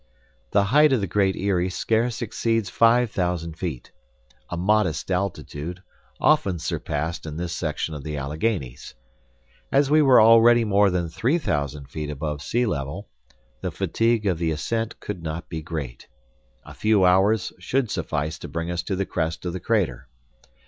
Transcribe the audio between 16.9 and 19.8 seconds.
hours should suffice to bring us to the crest of the